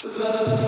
The 0.00 0.67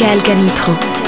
Michael 0.00 0.22
Canitro. 0.22 1.07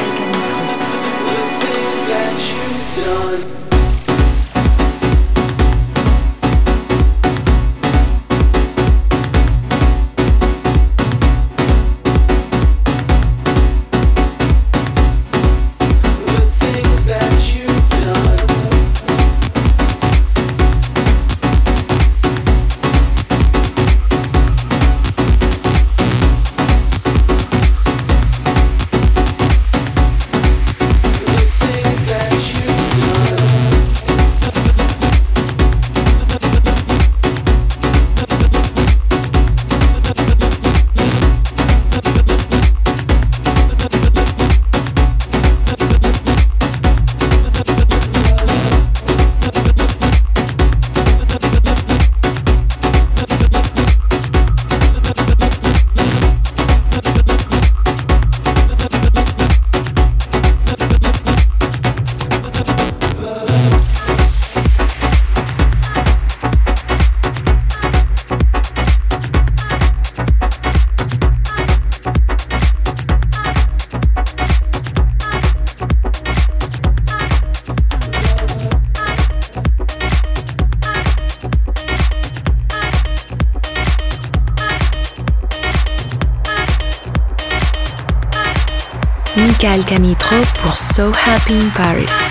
In 91.50 91.68
Paris. 91.70 92.29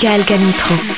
Michael. 0.00 0.97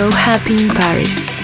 So 0.00 0.10
Happy 0.12 0.54
in 0.54 0.70
Paris. 0.70 1.39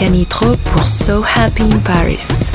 Canitro 0.00 0.56
pour 0.56 0.88
So 0.88 1.22
Happy 1.22 1.62
in 1.62 1.78
Paris. 1.80 2.54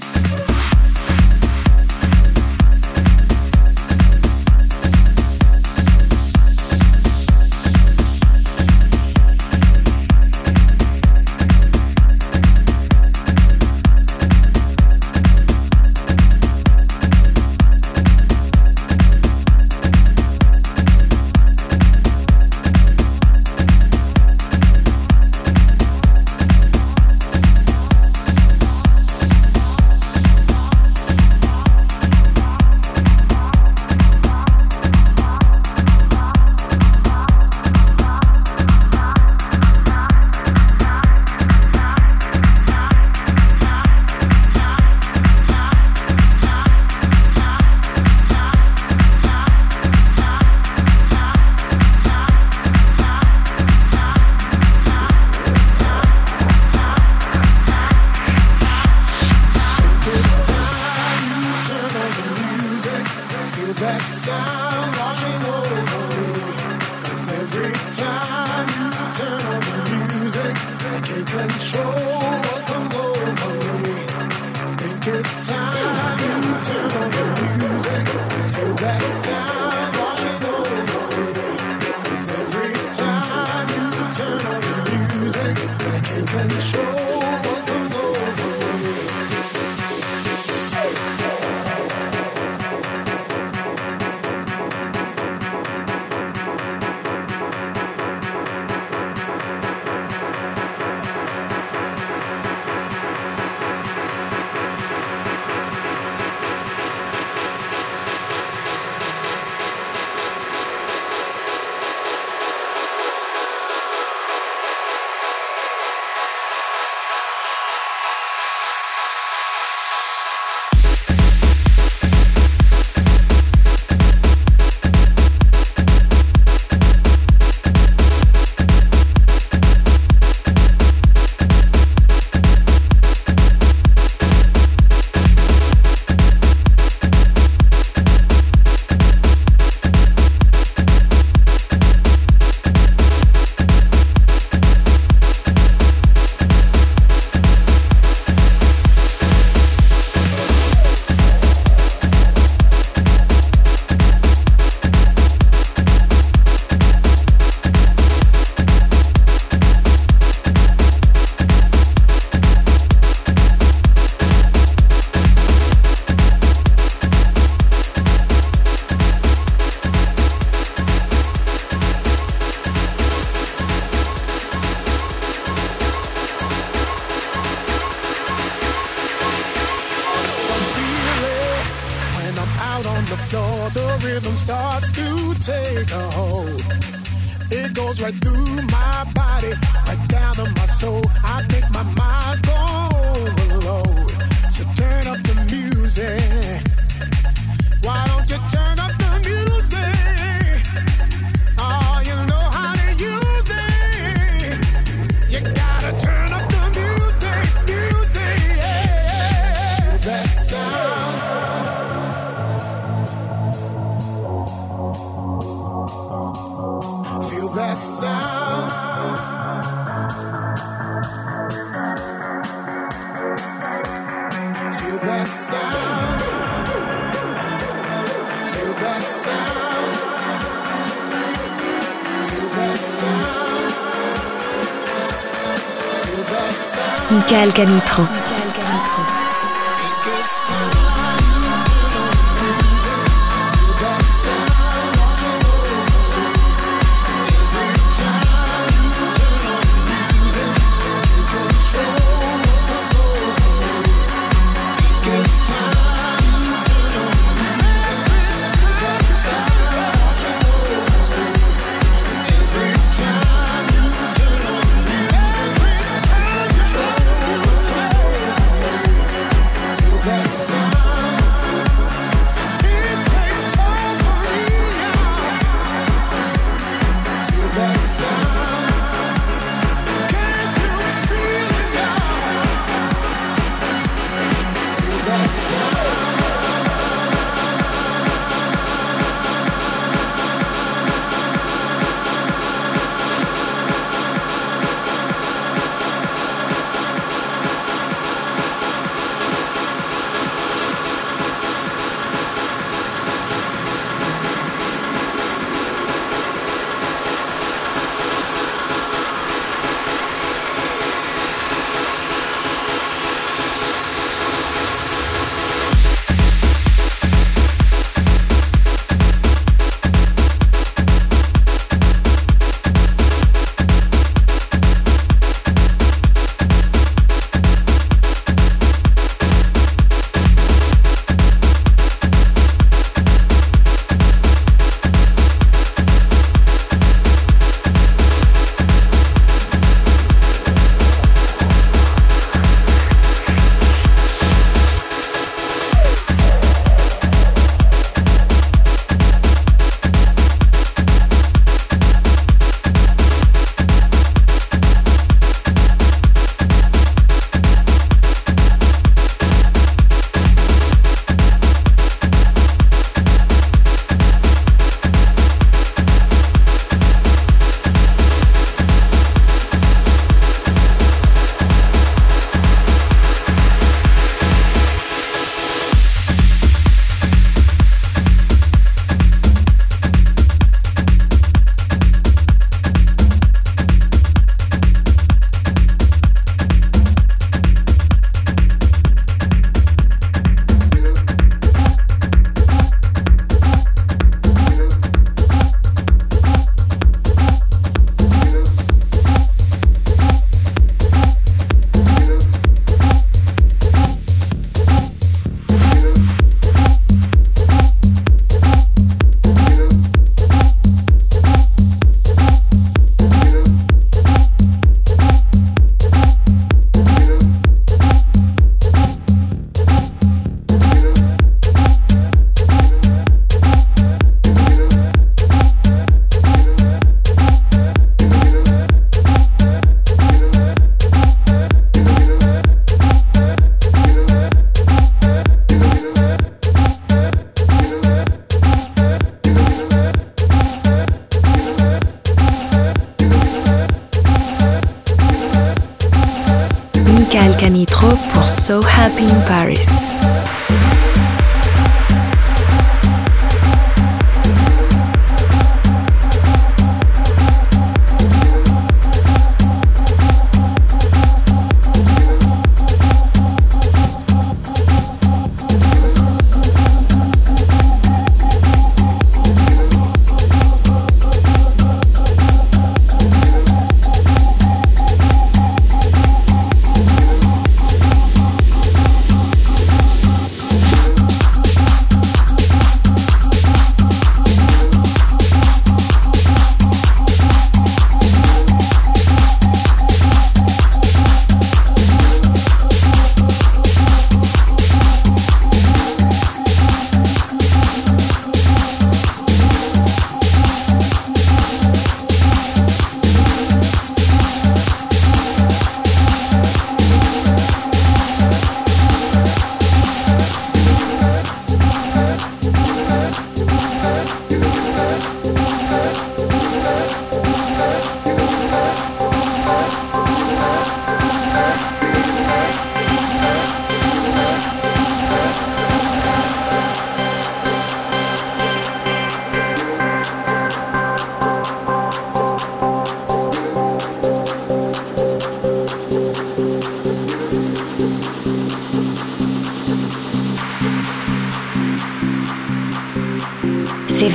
Michael 237.41 237.53
Canitro. 237.53 238.40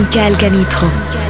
Michael 0.00 0.34
Canitro. 0.38 1.29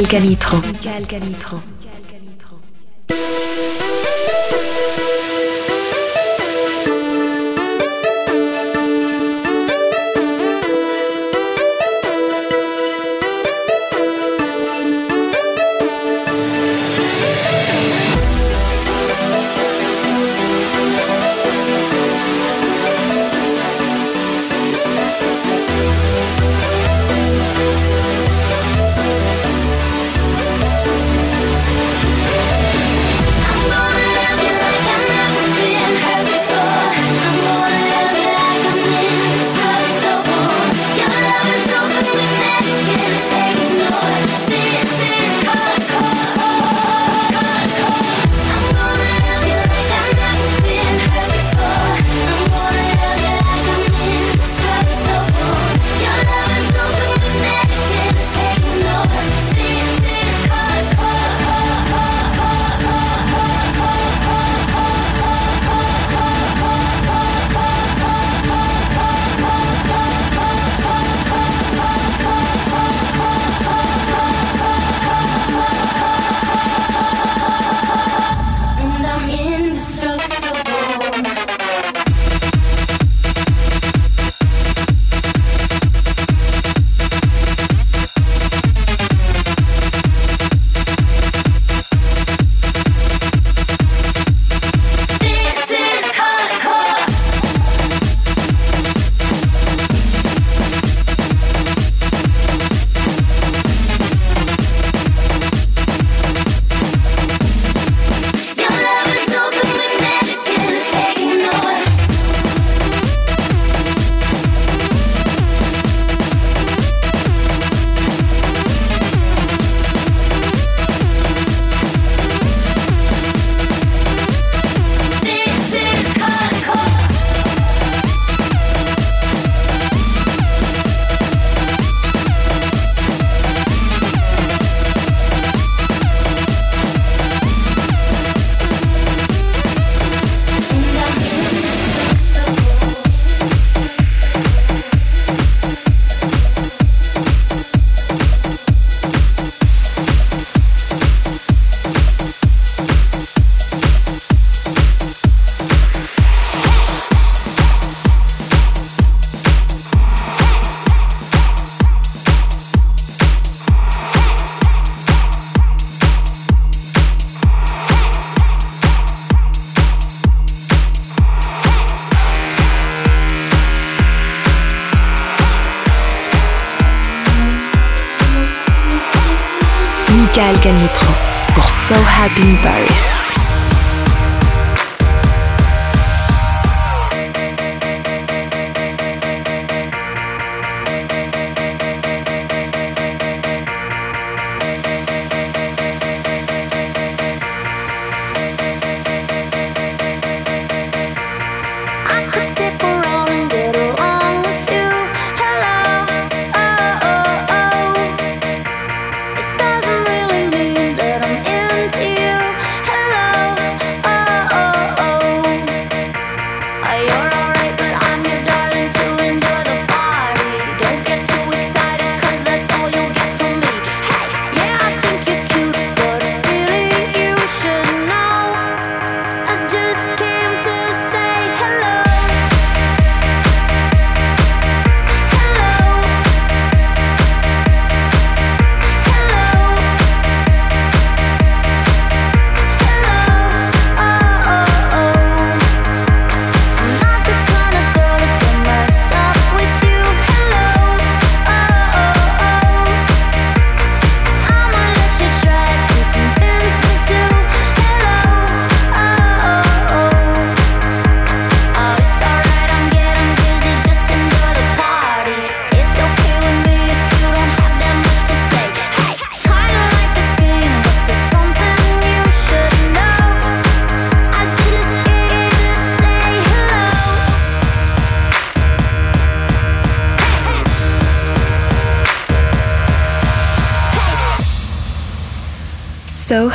Michael 0.00 0.38
Canitro. 1.08 1.67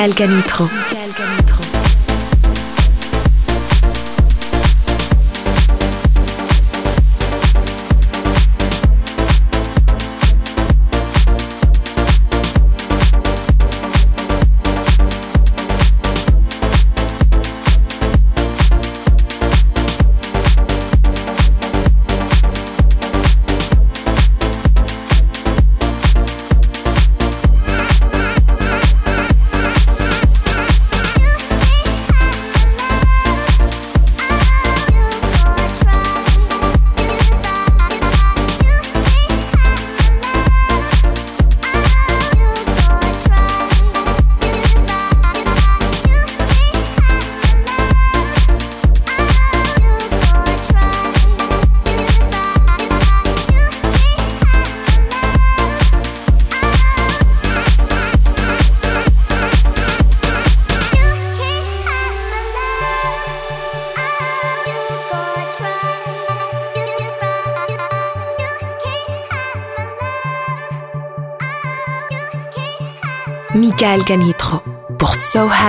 Michael 0.00 0.32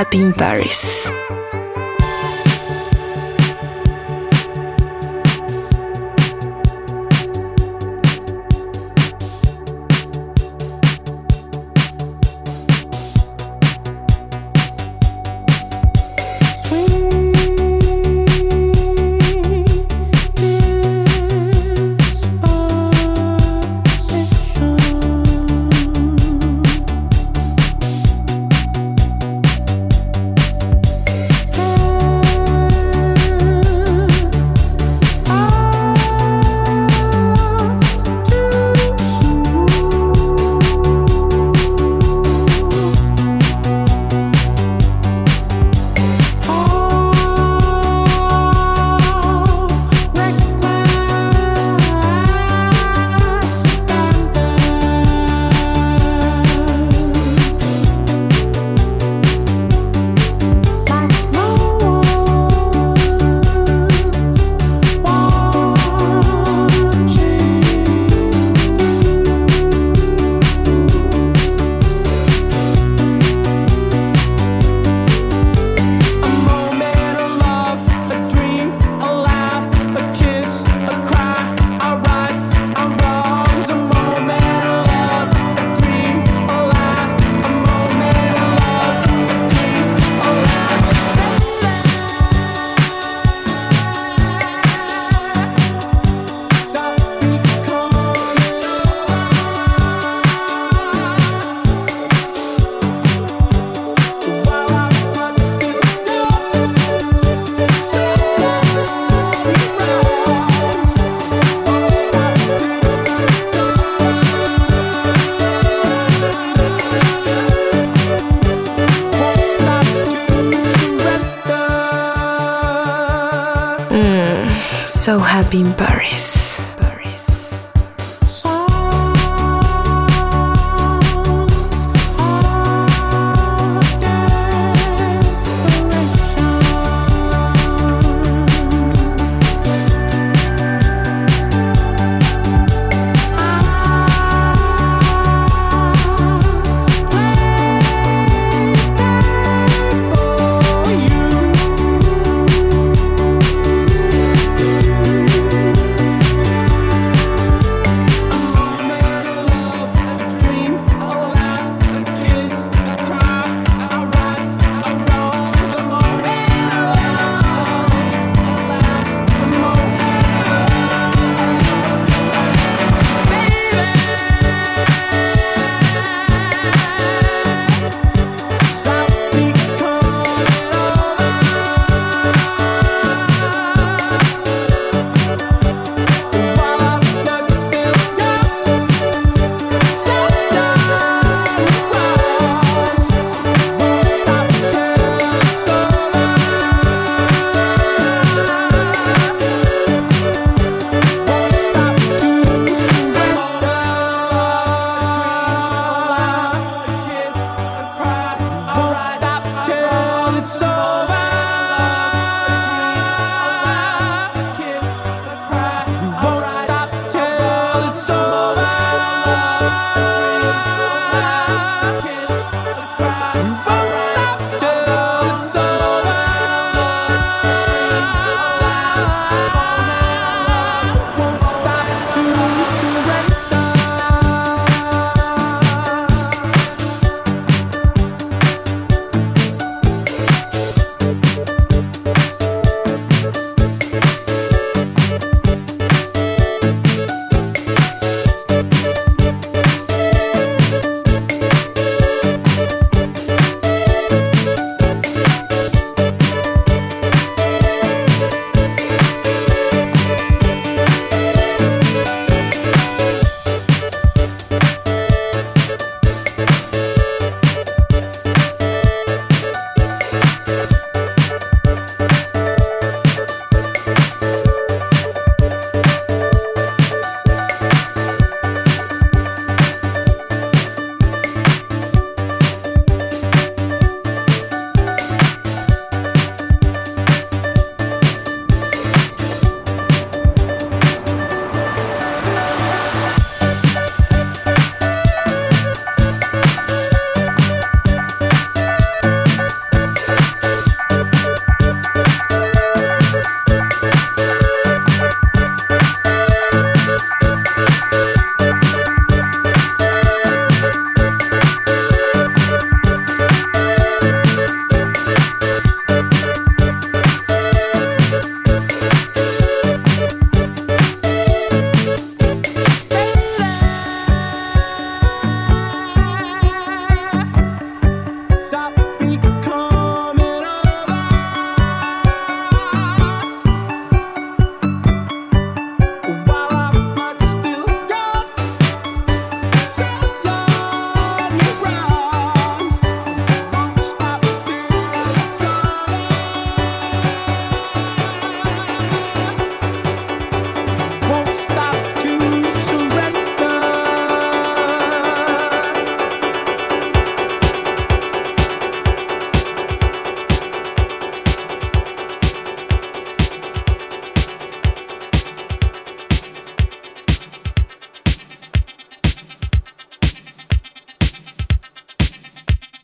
Happy 0.01 0.17
in 0.19 0.33
Paris. 0.33 1.11